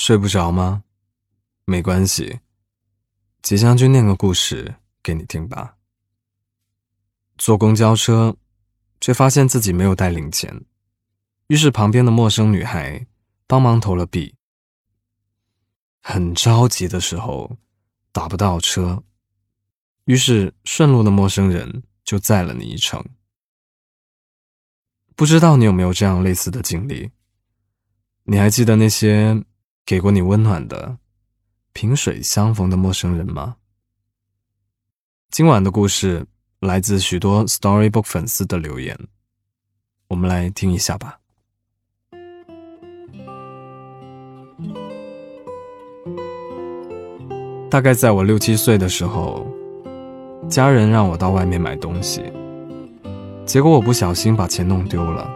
[0.00, 0.82] 睡不着吗？
[1.66, 2.40] 没关系，
[3.42, 5.76] 吉将就念个故事给你听吧。
[7.36, 8.34] 坐公交车，
[8.98, 10.64] 却发现自己没有带零钱，
[11.48, 13.06] 于是旁边的陌生女孩
[13.46, 14.34] 帮忙投了币。
[16.00, 17.58] 很着急的时候，
[18.10, 19.04] 打不到车，
[20.06, 23.04] 于是顺路的陌生人就载了你一程。
[25.14, 27.10] 不知道你有没有这样类似的经历？
[28.24, 29.44] 你还记得那些
[29.90, 30.98] 给过你温暖的、
[31.72, 33.56] 萍水相逢的陌生人吗？
[35.32, 36.24] 今晚的故事
[36.60, 38.96] 来自许多 Storybook 粉丝的留言，
[40.06, 41.18] 我们来听一下吧。
[47.68, 49.44] 大概在我六七岁的时候，
[50.48, 52.32] 家人让我到外面买东西，
[53.44, 55.28] 结果我不小心把钱弄丢了，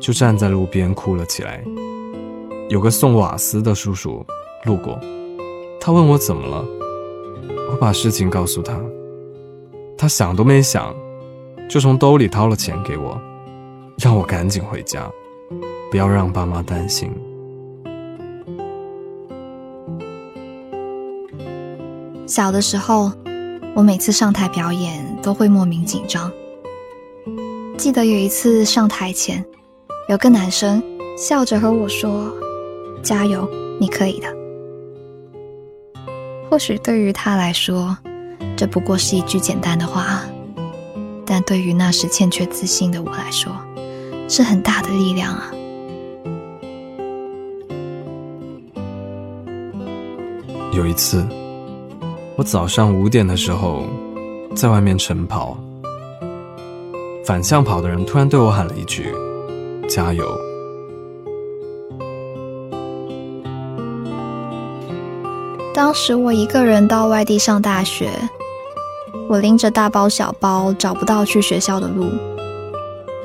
[0.00, 1.64] 就站在路边哭了起来。
[2.68, 4.24] 有个送瓦斯的叔叔
[4.64, 4.98] 路过，
[5.80, 6.64] 他问我怎么了，
[7.70, 8.74] 我把事情告诉他，
[9.98, 10.94] 他想都没想，
[11.68, 13.20] 就从兜里掏了钱给我，
[13.98, 15.10] 让我赶紧回家，
[15.90, 17.12] 不要让爸妈担心。
[22.26, 23.12] 小的时候，
[23.76, 26.32] 我每次上台表演都会莫名紧张。
[27.76, 29.44] 记得有一次上台前，
[30.08, 30.82] 有个男生
[31.18, 32.32] 笑着和我说
[33.04, 34.26] ：“加油，你可以的。”
[36.50, 37.96] 或许对于他来说，
[38.56, 40.22] 这不过是一句简单的话，
[41.24, 43.52] 但对于那时欠缺自信的我来说，
[44.28, 45.52] 是很大的力量啊。
[50.72, 51.24] 有一次。
[52.36, 53.84] 我早上五点的时候，
[54.56, 55.56] 在外面晨跑，
[57.24, 59.14] 反向跑的人突然对我喊了一句
[59.88, 60.26] ：“加油！”
[65.74, 68.08] 当时我一个人到外地上大学，
[69.28, 72.06] 我拎着大包小包，找不到去学校的路。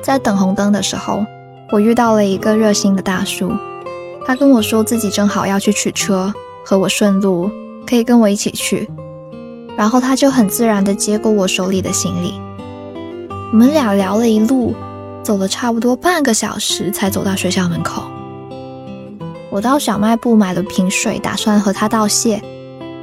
[0.02, 1.24] 在等红灯的时候，
[1.70, 3.52] 我遇到了一个热心的大叔，
[4.26, 7.48] 他跟我说自己正好要去取车，和我顺路，
[7.88, 8.90] 可以跟我一起去。
[9.76, 12.34] 然后他就很自然地接过我手里的行李，
[13.52, 14.74] 我们俩聊了一路，
[15.22, 18.09] 走了差不多半个小时才走到学校门口。
[19.50, 22.40] 我到小卖部买了瓶水，打算和他道谢。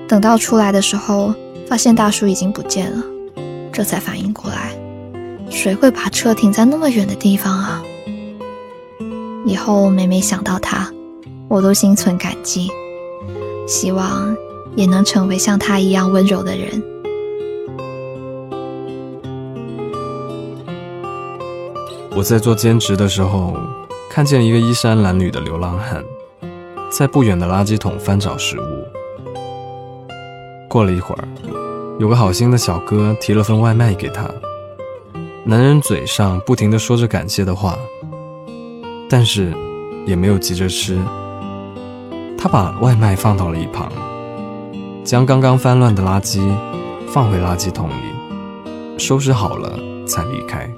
[0.08, 1.34] 等到出来的时候，
[1.68, 3.04] 发现大叔已经不见了，
[3.72, 4.72] 这才反应过来，
[5.50, 7.84] 谁会把车停在那么远的地方啊？
[9.46, 10.92] 以后每每想到他，
[11.48, 12.70] 我都心存感激，
[13.68, 14.36] 希望。
[14.76, 16.70] 也能成为像他一样温柔的人。
[22.16, 23.58] 我在做兼职的时候，
[24.08, 26.04] 看见一个衣衫褴褛的流浪汉，
[26.90, 28.88] 在不远的垃圾桶翻找食物。
[30.68, 31.28] 过了一会儿，
[32.00, 34.30] 有个好心的小哥提了份外卖给他。
[35.46, 37.78] 男人嘴上不停的说着感谢的话，
[39.10, 39.54] 但是
[40.06, 41.00] 也没有急着吃。
[42.38, 43.92] 他把外卖放到了一旁。
[45.04, 46.54] 将刚刚翻乱的垃圾
[47.08, 50.70] 放回垃圾桶里，收拾好了才离开。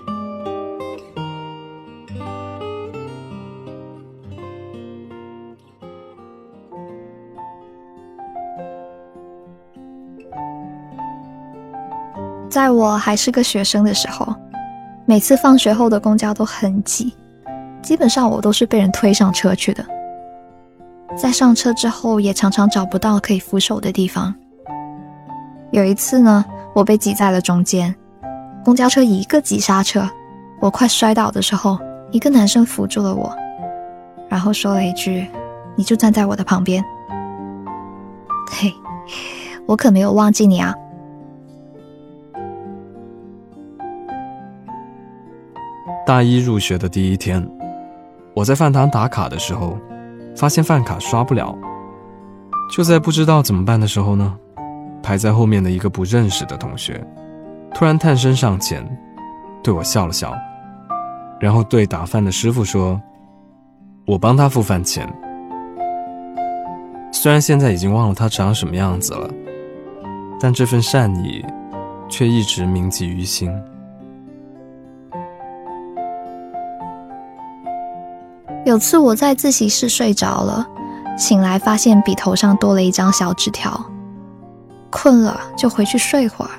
[12.50, 14.36] 在我还是个学生的时候，
[15.06, 17.14] 每次放学后的公交都很挤，
[17.82, 19.86] 基本上我都是被人推上车去的。
[21.16, 24.34] 在上车之后，也常常找不到可以扶手的地方。
[25.72, 26.44] 有一次呢，
[26.74, 27.94] 我被挤在了中间，
[28.66, 30.10] 公交车一个急刹车，
[30.60, 31.78] 我快摔倒的时候，
[32.12, 33.31] 一个男生扶住了我，
[34.28, 35.28] 然后说了一句
[35.78, 36.84] ：“你就站在我的旁边。”
[38.52, 38.74] 嘿，
[39.68, 40.74] 我可没有忘记你啊！
[46.09, 47.47] 大一入学的第一天，
[48.34, 49.78] 我在饭堂打卡的时候。
[50.36, 51.56] 发现饭卡刷不了，
[52.75, 54.36] 就在不知道怎么办的时候呢，
[55.04, 57.00] 排在后面的一个不认识的同学，
[57.75, 58.84] 突然探身上前，
[59.62, 60.34] 对我笑了笑，
[61.39, 63.00] 然后对打饭的师傅说
[64.07, 65.07] ：“我帮他付饭钱。”
[67.13, 69.30] 虽然现在已经忘了他长什么样子了，
[70.39, 71.45] 但这份善意，
[72.07, 73.51] 却一直铭记于心。
[78.69, 80.63] 有次我在自习室睡着了，
[81.18, 83.83] 醒来发现笔头上多了一张小纸条。
[84.92, 86.51] 困了就回去睡会儿，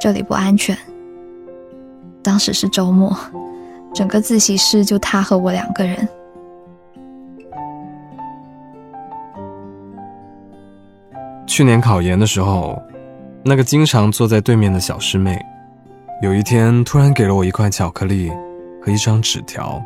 [0.00, 0.76] 这里不安全。
[2.20, 3.16] 当时是周末，
[3.94, 6.08] 整个自习室就他和我两个人。
[11.46, 12.76] 去年考研的时候，
[13.44, 15.40] 那个经常坐在对面的小师妹，
[16.22, 18.32] 有一天突然给了我一块巧克力
[18.82, 19.80] 和一张纸条，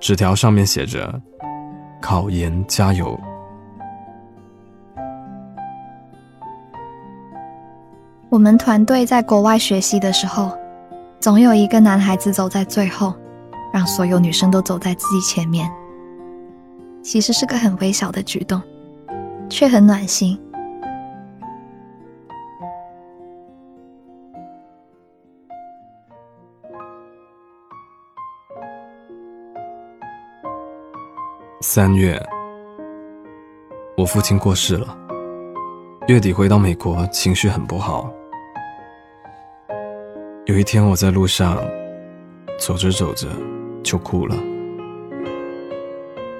[0.00, 1.20] 纸条上面写着
[2.00, 3.20] ：“考研加油。”
[8.30, 10.56] 我们团队在国外学习的时候，
[11.20, 13.14] 总有一个男孩子走在最后，
[13.72, 15.70] 让所有女生都走在自己前面。
[17.02, 18.62] 其实是个很微小的举动，
[19.50, 20.40] 却很暖心。
[31.72, 32.20] 三月，
[33.96, 34.88] 我父亲过世了。
[36.08, 38.12] 月底回到美国，情绪很不好。
[40.46, 41.58] 有一天，我在路上
[42.58, 43.28] 走着走着
[43.84, 44.34] 就哭了。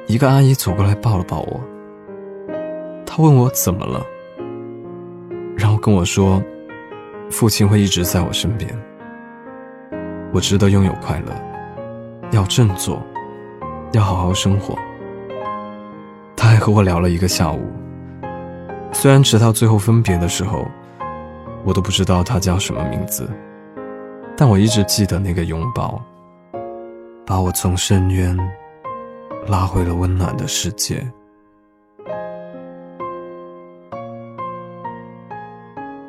[0.08, 1.60] 一个阿姨走过来抱了抱我，
[3.06, 4.04] 她问我怎么了，
[5.56, 6.42] 然后跟我说，
[7.30, 8.68] 父亲会一直在我身边，
[10.34, 11.32] 我值得拥有快乐，
[12.32, 13.00] 要振作，
[13.92, 14.76] 要好好生活。
[16.60, 17.60] 和我聊了一个下午，
[18.92, 20.64] 虽然直到最后分别的时候，
[21.64, 23.28] 我都不知道他叫什么名字，
[24.36, 26.00] 但我一直记得那个拥抱，
[27.26, 28.38] 把我从深渊。
[29.48, 31.04] 拉回了温暖的世界。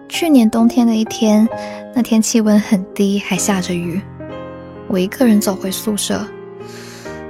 [0.10, 1.48] 去年冬天的一天，
[1.96, 4.02] 那天气温很低，还下着雨。
[4.90, 6.22] 我一个人走回宿舍，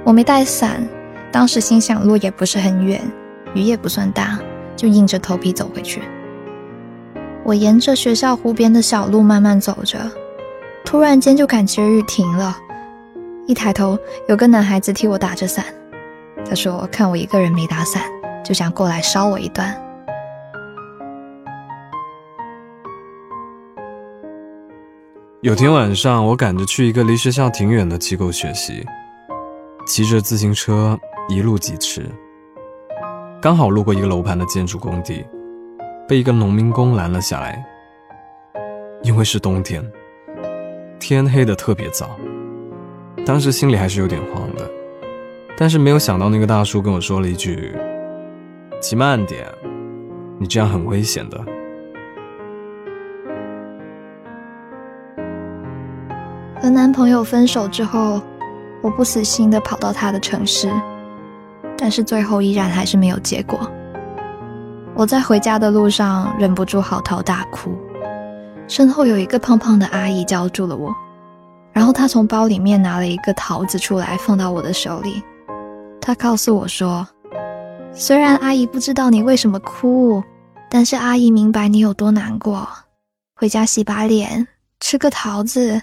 [0.04, 0.86] 我没带伞。
[1.32, 3.00] 当时心想路也不是很远，
[3.54, 4.38] 雨也不算大，
[4.76, 6.02] 就硬着头皮走回去。
[7.42, 9.98] 我沿着学校湖边的小路慢慢走着，
[10.84, 12.56] 突然间就感觉雨停了。
[13.46, 13.98] 一抬头，
[14.28, 15.64] 有个男孩子替我打着伞。
[16.44, 18.02] 他说：“看我一个人没打伞，
[18.44, 19.74] 就想过来捎我一段。”
[25.40, 28.86] 有天晚上，我赶着去一个离学校挺远的机构学习，
[29.86, 30.96] 骑着自行车
[31.28, 32.10] 一路疾驰，
[33.40, 35.24] 刚好路过一个楼盘的建筑工地，
[36.08, 37.64] 被一个农民工拦了下来。
[39.02, 39.82] 因为是冬天，
[41.00, 42.10] 天黑的特别早，
[43.24, 44.68] 当时心里还是有点慌的。
[45.56, 47.74] 但是没有想到，那个大叔跟我说了一句
[48.80, 49.46] ：“骑慢点，
[50.38, 51.38] 你这样很危险的。”
[56.60, 58.22] 和男朋友分手之后，
[58.82, 60.70] 我不死心的跑到他的城市，
[61.82, 63.58] 但是最后依然还是没有结果。
[64.94, 67.76] 我在回家的路上忍不住嚎啕大哭，
[68.68, 70.94] 身后有一个胖胖的阿姨叫住了我，
[71.72, 75.20] 然后她从包里面拿了一个桃子出来，放到我的手里。
[76.00, 77.04] 她告诉我说
[77.92, 80.22] ：“虽然阿姨不知道你为什么哭，
[80.70, 82.68] 但是阿姨明白你有多难过。
[83.34, 84.46] 回家洗把脸，
[84.78, 85.82] 吃个桃子，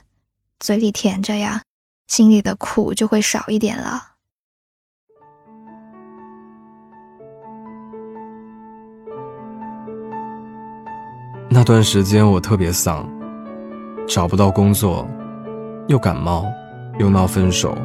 [0.62, 1.62] 嘴里甜着呀，
[2.08, 4.06] 心里的苦就会少一点了。”
[11.52, 13.04] 那段时间我特别丧，
[14.08, 15.08] 找不到工作，
[15.88, 16.46] 又感冒，
[17.00, 17.76] 又闹分手。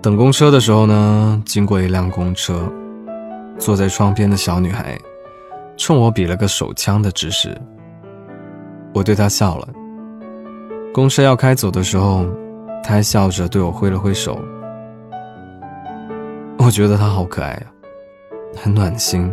[0.00, 2.66] 等公车的时候呢，经过一辆公车，
[3.58, 4.98] 坐在窗边的小女孩
[5.76, 7.54] 冲我比了个手枪的姿势，
[8.94, 9.68] 我对她笑了。
[10.94, 12.24] 公车要开走的时候，
[12.82, 14.40] 她还笑着对我挥了挥手。
[16.56, 17.62] 我觉得她好可爱呀，
[18.56, 19.30] 很暖心，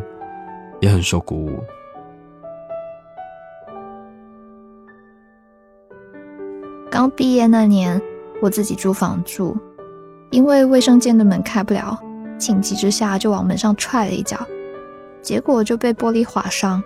[0.82, 1.63] 也很受鼓舞。
[7.06, 8.02] 刚毕业那年，
[8.42, 9.56] 我自己租房住。
[10.32, 12.00] 因为卫生间的门开不了，
[12.40, 14.40] 情急之下就往门上踹了一脚，
[15.22, 16.82] 结果就被玻璃划伤，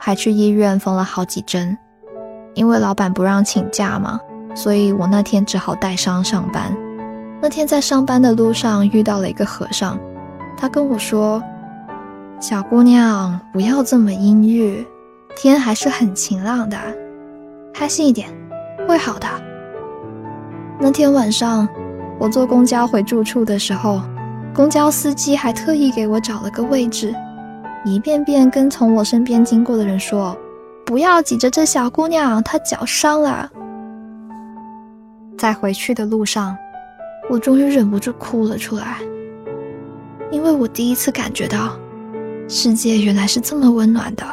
[0.00, 1.78] 还去医院缝了好几针。
[2.54, 4.18] 因为老板不让请假嘛，
[4.52, 6.76] 所以我那天只好带伤上班。
[7.40, 9.96] 那天在上班的路上遇到了一个和尚，
[10.56, 11.40] 他跟我说
[12.42, 14.84] ：“小姑娘，不要这么阴郁，
[15.36, 16.76] 天还是很晴朗的，
[17.72, 18.28] 开心一点，
[18.86, 19.26] 会好的。”
[20.80, 21.68] 那天晚上。
[22.18, 24.00] 我坐公交回住处的时候，
[24.54, 27.14] 公交司机还特意给我找了个位置，
[27.84, 30.34] 一遍遍跟从我身边经过的人说
[30.86, 33.50] ：“不要挤着这小姑娘，她脚伤了。”
[35.36, 36.56] 在回去的路上，
[37.28, 38.96] 我终于忍不住哭了出来，
[40.30, 41.76] 因为我第一次感觉到，
[42.48, 44.24] 世界原来是这么温暖的。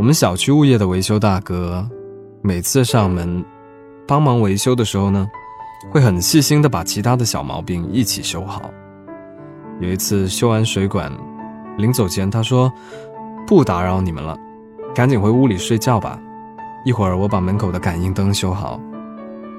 [0.00, 1.86] 我们小区物业的维修大哥。
[2.40, 3.44] 每次上门
[4.08, 5.28] 帮忙维修的时候呢，
[5.90, 8.70] 会很细心的把其他的小毛病一起修好。
[9.78, 11.12] 有一次修完水管，
[11.76, 12.72] 临走前他说
[13.46, 14.34] ：“不打扰你们了，
[14.94, 16.18] 赶紧回屋里睡觉吧。
[16.86, 18.80] 一会儿我把门口的感应灯修好，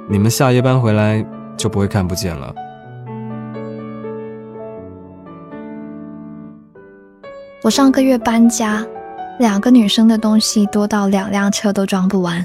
[0.09, 1.23] 你们下夜班回来
[1.55, 2.51] 就不会看不见了。”
[7.63, 8.83] 我上个月搬家，
[9.39, 12.43] 两个女生的东西多到两辆车都装不完。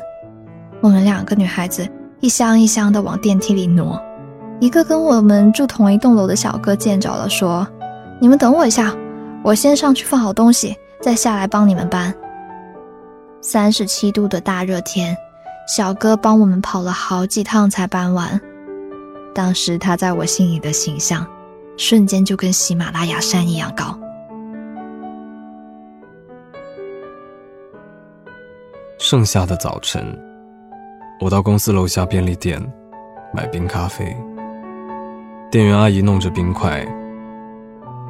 [0.81, 1.87] 我们两个女孩子
[2.21, 4.01] 一箱一箱的往电梯里挪。
[4.59, 7.67] 一个跟我们住同一栋楼的小哥见着了，说
[8.19, 8.95] ：“你们等我一下，
[9.43, 12.15] 我先上去放好东西，再下来帮你们搬。”
[13.43, 15.15] 三十七度的大热天，
[15.69, 18.41] 小哥帮我们跑了好几趟才搬完。
[19.35, 21.27] 当时他在我心里的形象，
[21.77, 23.99] 瞬间就跟喜马拉雅山一样高。
[29.09, 30.05] 盛夏的早晨，
[31.21, 32.61] 我到公司楼下便利店
[33.33, 34.05] 买冰咖啡。
[35.49, 36.85] 店员阿姨弄着冰块，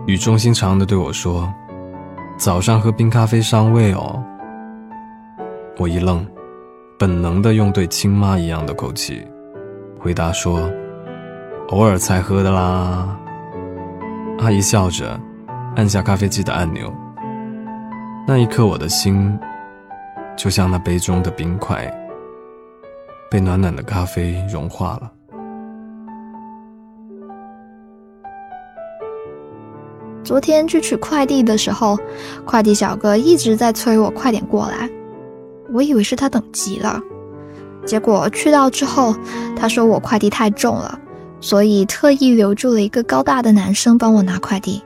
[0.07, 1.53] 语重心长地对我说
[2.41, 4.25] ：“早上喝冰咖啡伤胃哦。”
[5.77, 6.27] 我一愣，
[6.99, 9.23] 本能地用对亲妈一样的口气
[10.01, 10.67] 回答说
[11.69, 13.15] ：“偶尔才喝的啦。”
[14.41, 15.21] 阿姨笑着
[15.77, 16.91] 按下咖啡机的按钮，
[18.27, 19.39] 那一刻我的心。
[20.37, 21.91] 就像那杯中的冰块，
[23.31, 25.13] 被暖暖的咖啡融化了。
[30.23, 31.97] 昨天去取快递的时候，
[32.45, 34.91] 快递小哥一直在催我快点过来，
[35.73, 37.01] 我以为是他等急了，
[37.87, 39.15] 结果去到之后，
[39.57, 40.99] 他说我快递太重了，
[41.41, 44.83] 所以特意留住了一个高大的男生帮我拿快递。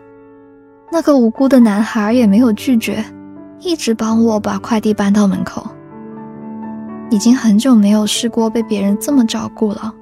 [0.93, 3.03] 那个无辜的男孩也没有拒绝。
[3.63, 5.67] 一直帮我把快递搬到门口，
[7.11, 9.95] 已经很久没有试过被别人这么照顾了。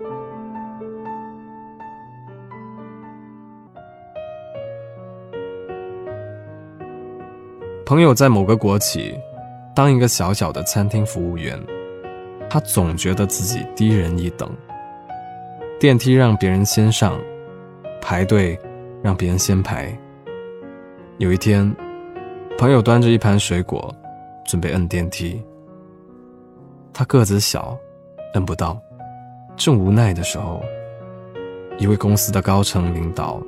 [7.84, 9.18] 朋友在某个国企
[9.74, 11.60] 当一个小小的餐厅服务员，
[12.48, 14.48] 他总觉得自己低人一等，
[15.80, 17.18] 电梯让别人先上，
[18.00, 18.56] 排队
[19.02, 19.92] 让别人先排。
[21.16, 21.74] 有一天。
[22.58, 23.94] 朋友端着一盘水果，
[24.44, 25.40] 准备摁电梯。
[26.92, 27.78] 他个子小，
[28.34, 28.76] 摁不到。
[29.56, 30.60] 正无奈的时候，
[31.78, 33.40] 一位公司的高层领导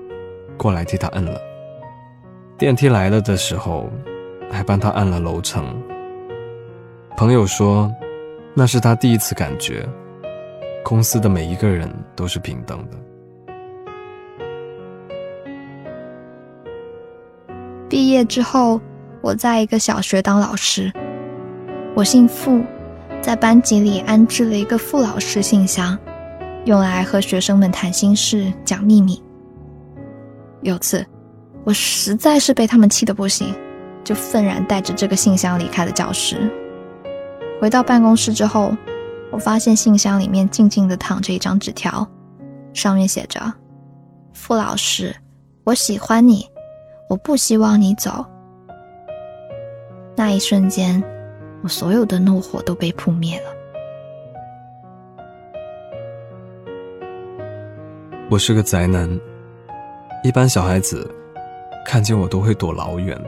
[0.57, 1.41] 过来替他摁了。
[2.57, 3.91] 电梯来了的时候，
[4.49, 5.77] 还帮他按了楼层。
[7.17, 7.93] 朋友说，
[8.55, 9.85] 那是他第一次感觉，
[10.85, 12.97] 公司的每一个人都是平等的。
[17.89, 18.81] 毕业之后。
[19.23, 20.91] 我在一个小学当老师，
[21.95, 22.63] 我姓傅，
[23.21, 25.99] 在班级里安置了一个傅老师信箱，
[26.65, 29.23] 用来和学生们谈心事、讲秘密。
[30.63, 31.05] 有次，
[31.65, 33.55] 我实在是被他们气得不行，
[34.03, 36.51] 就愤然带着这个信箱离开了教室。
[37.61, 38.75] 回到办公室之后，
[39.31, 42.09] 我发现信箱里面静静地躺着一张纸条，
[42.73, 43.53] 上面写着
[44.33, 45.15] ：“傅老师，
[45.65, 46.47] 我喜欢你，
[47.11, 48.25] 我不希望你走。”
[50.21, 51.03] 那一瞬间，
[51.63, 53.47] 我所有的怒火都被扑灭了。
[58.29, 59.09] 我是个宅男，
[60.23, 61.11] 一般小孩子
[61.87, 63.19] 看见我都会躲老远。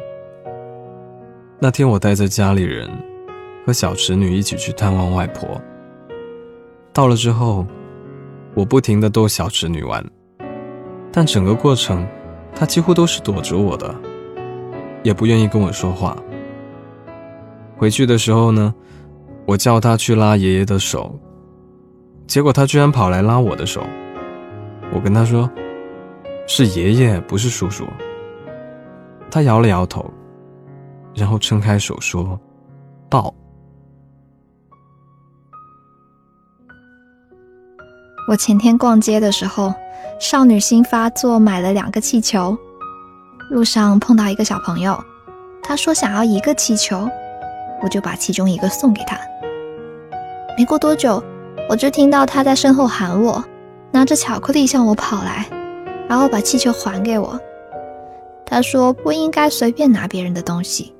[1.59, 2.87] 那天我带着家里人
[3.67, 5.59] 和小侄女一起去探望外婆，
[6.93, 7.65] 到了之后，
[8.53, 10.05] 我不停的逗小侄女玩，
[11.11, 12.07] 但整个过程
[12.55, 13.95] 她几乎都是躲着我的，
[15.03, 16.15] 也不愿意跟我说话。
[17.83, 18.73] 回去的时候呢，
[19.45, 21.19] 我叫他去拉爷爷的手，
[22.29, 23.83] 结果他居然跑来拉我的手。
[24.95, 25.51] 我跟他说
[26.47, 27.85] ：“是爷爷，不是叔叔。”
[29.33, 30.09] 他摇了摇头，
[31.13, 32.39] 然后撑开手说
[33.11, 33.35] ：“抱。”
[38.31, 39.75] 我前天逛街的时候，
[40.21, 42.57] 少女心发作，买了两个气球。
[43.51, 44.97] 路上碰到一个小朋友，
[45.65, 47.11] 他说想要一个气球。
[47.83, 49.19] 我就把其中一个送给他。
[50.57, 51.23] 没过多久，
[51.69, 53.43] 我就听到他在身后喊我，
[53.91, 55.47] 拿着巧克力向我跑来，
[56.09, 57.39] 然后把气球还给我。
[58.45, 60.95] 他说不应该随便拿别人的东西。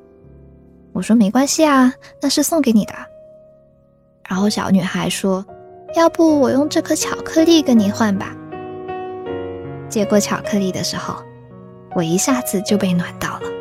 [0.93, 2.95] 我说没关系啊，那是送给你的。
[4.29, 5.45] 然后小女孩说，
[5.95, 8.35] 要不我用这颗巧克力跟你换吧。
[9.91, 11.17] 接过巧克力的时候，
[11.95, 13.52] 我一下子就被暖到了。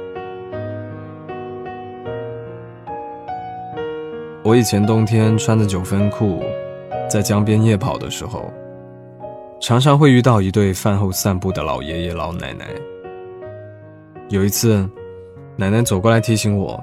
[4.52, 6.44] 我以前冬天穿着九分裤，
[7.10, 8.52] 在江边夜跑的时候，
[9.62, 12.66] 常常会遇到一对饭后散步的老爷爷老奶奶。
[14.28, 14.86] 有一次，
[15.56, 16.78] 奶奶走过来提醒我，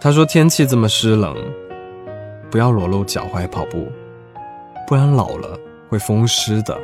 [0.00, 1.36] 她说天气这么湿冷，
[2.50, 3.86] 不要裸露脚踝跑步，
[4.84, 5.56] 不然老了
[5.88, 6.76] 会风湿的。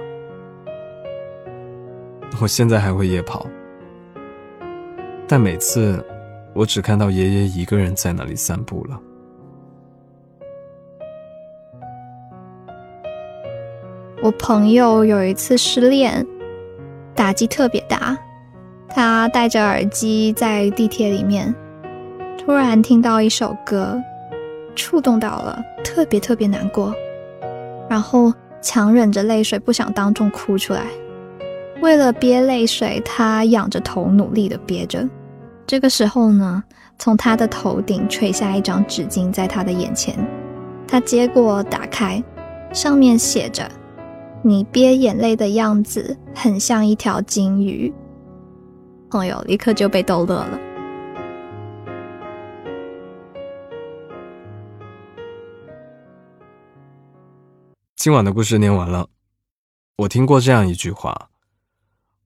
[2.40, 3.45] 我现在还会夜跑，
[5.26, 6.00] 但每次
[6.55, 8.97] 我只看到爷爷一个人在那里散步了。
[14.28, 16.26] 我朋友有一次失恋，
[17.14, 18.14] 打击特别大。
[18.90, 21.54] 他戴着耳机在地铁里面，
[22.37, 23.99] 突然听到一首歌，
[24.76, 26.94] 触动到了，特别特别难过，
[27.88, 28.30] 然后
[28.61, 30.82] 强忍着泪水不想当众哭出来。
[31.80, 35.08] 为了憋泪水，他仰着头努力的憋着。
[35.66, 36.62] 这个时候呢，
[36.99, 40.14] 从他的头顶垂下一张纸巾，在他的眼前，
[40.87, 42.23] 他接过打开，
[42.75, 43.66] 上面写着
[44.42, 47.92] ：“你憋眼泪的样子很像一条金鱼。”
[49.11, 50.59] 朋友立刻就被逗乐了。
[57.97, 59.09] 今晚的故事念完了，
[59.97, 61.30] 我听过这样一句话。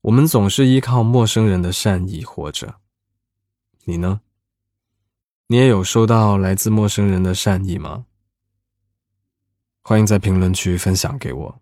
[0.03, 2.75] 我们总是依靠陌生人的善意活着，
[3.85, 4.21] 你呢？
[5.47, 8.07] 你也有收到来自陌生人的善意吗？
[9.83, 11.61] 欢迎在评论区分享给我。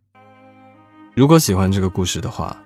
[1.21, 2.57] 如果喜欢这个故事的话，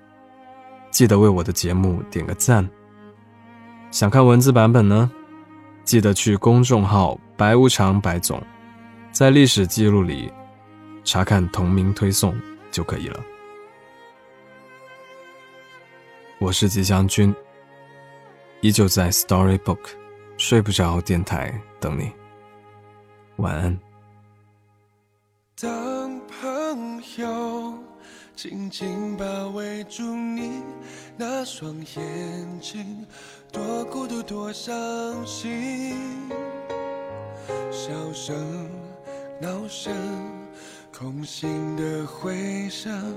[0.89, 2.65] 记得为我的节目点个赞。
[3.91, 5.11] 想看文字版本呢？
[5.83, 8.41] 记得去公众号“白无常白总”，
[9.11, 10.31] 在历史记录里
[11.03, 12.33] 查看同名推送
[12.71, 13.19] 就可以了。
[16.39, 17.35] 我是吉祥君，
[18.61, 19.79] 依旧在 Storybook
[20.37, 22.09] 睡不着电台等你。
[23.35, 23.77] 晚安。
[25.59, 27.77] 当朋友
[28.35, 30.61] 紧紧包围住你
[31.15, 33.05] 那双眼睛，
[33.49, 34.75] 多孤独多伤
[35.25, 35.95] 心，
[37.71, 38.35] 笑声、
[39.39, 39.93] 闹声、
[40.91, 43.15] 空心的回声，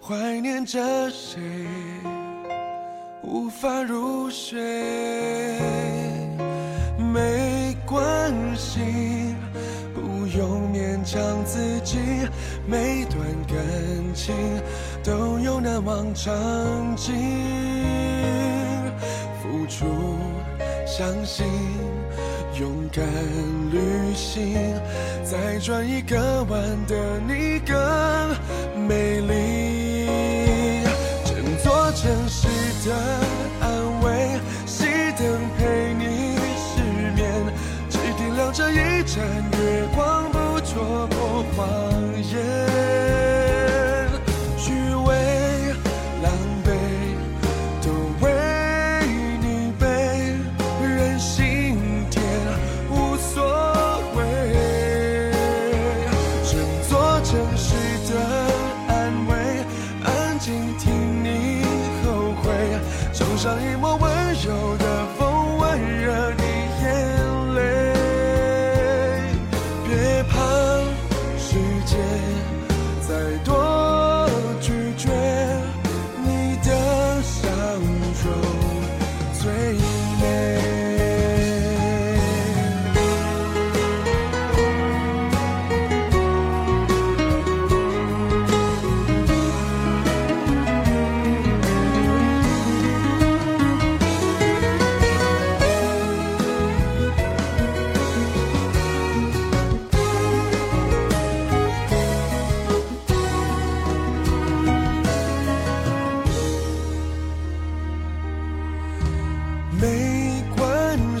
[0.00, 1.40] 怀念着谁？
[3.24, 4.60] 无法入睡，
[7.12, 8.80] 没关系，
[11.12, 11.98] 强自己。
[12.66, 13.54] 每段感
[14.14, 14.34] 情
[15.04, 16.32] 都有难忘场
[16.96, 17.12] 景，
[19.42, 19.84] 付出、
[20.86, 21.44] 相信、
[22.58, 23.04] 勇敢
[23.70, 24.56] 旅行，
[25.22, 26.96] 再转一个弯的
[27.28, 27.76] 你更
[28.88, 30.06] 美丽。
[31.26, 32.48] 整座城市。
[32.84, 33.21] 的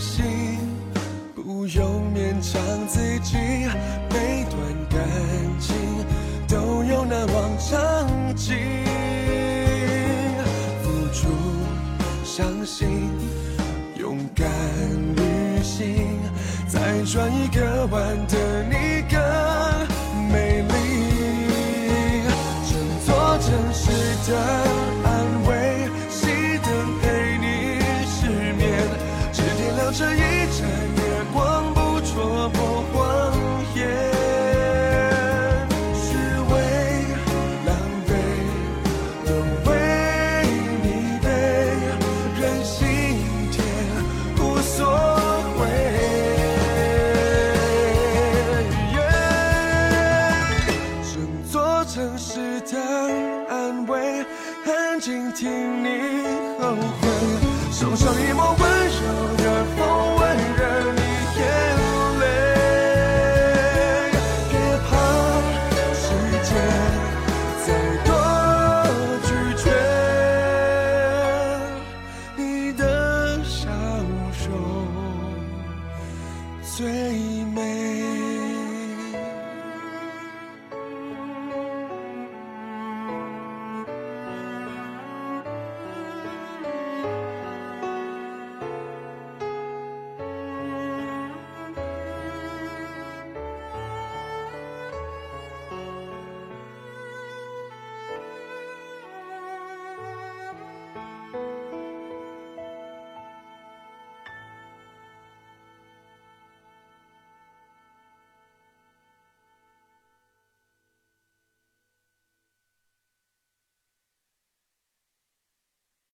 [0.02, 0.58] 心，
[1.32, 3.36] 不用勉强自己。